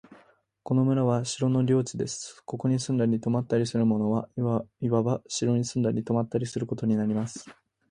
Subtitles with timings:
[0.63, 2.41] この村は城の領地です。
[2.47, 4.27] ここに住んだり泊ったりする者は、
[4.81, 7.45] いわば城に住んだり泊ったりすることになります。